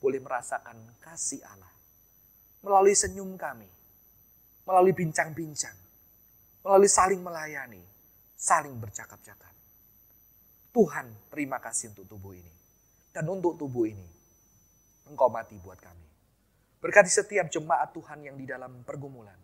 [0.00, 1.76] boleh merasakan kasih Allah
[2.66, 3.70] melalui senyum kami,
[4.66, 5.76] melalui bincang-bincang,
[6.66, 7.78] melalui saling melayani,
[8.34, 9.54] saling bercakap-cakap.
[10.74, 12.52] Tuhan, terima kasih untuk tubuh ini.
[13.14, 14.04] Dan untuk tubuh ini,
[15.06, 16.15] Engkau mati buat kami.
[16.76, 19.38] Berkati setiap jemaat Tuhan yang di dalam pergumulan,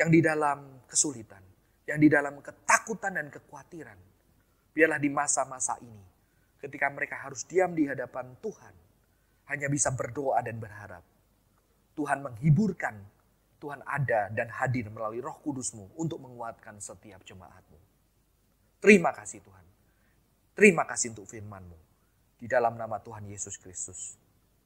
[0.00, 1.44] yang di dalam kesulitan,
[1.84, 3.98] yang di dalam ketakutan dan kekhawatiran.
[4.72, 6.04] Biarlah di masa-masa ini,
[6.56, 8.74] ketika mereka harus diam di hadapan Tuhan,
[9.52, 11.04] hanya bisa berdoa dan berharap.
[11.92, 12.96] Tuhan menghiburkan,
[13.60, 17.76] Tuhan ada dan hadir melalui roh kudusmu untuk menguatkan setiap jemaatmu.
[18.80, 19.66] Terima kasih Tuhan.
[20.56, 21.78] Terima kasih untuk firmanmu.
[22.40, 24.18] Di dalam nama Tuhan Yesus Kristus,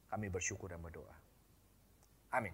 [0.09, 1.26] kami bersyukur dan berdoa.
[2.37, 2.53] Amin.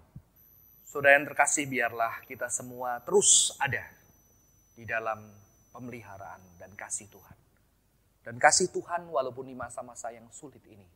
[0.87, 3.83] Saudara yang terkasih, biarlah kita semua terus ada
[4.79, 5.27] di dalam
[5.75, 7.37] pemeliharaan dan kasih Tuhan.
[8.23, 10.87] Dan kasih Tuhan walaupun di masa-masa yang sulit ini,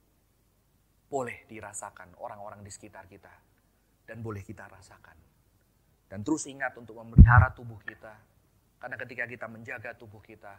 [1.12, 3.32] boleh dirasakan orang-orang di sekitar kita.
[4.08, 5.20] Dan boleh kita rasakan.
[6.08, 8.16] Dan terus ingat untuk memelihara tubuh kita.
[8.80, 10.56] Karena ketika kita menjaga tubuh kita,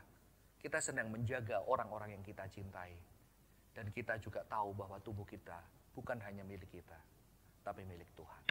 [0.61, 2.93] kita sedang menjaga orang-orang yang kita cintai.
[3.73, 5.57] Dan kita juga tahu bahwa tubuh kita
[5.97, 6.99] bukan hanya milik kita,
[7.69, 8.43] tapi milik Tuhan.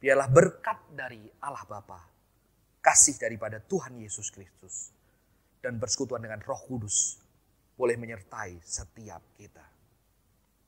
[0.00, 2.00] Biarlah berkat dari Allah Bapa,
[2.80, 4.88] kasih daripada Tuhan Yesus Kristus
[5.60, 7.20] dan persekutuan dengan Roh Kudus
[7.76, 9.71] boleh menyertai setiap kita.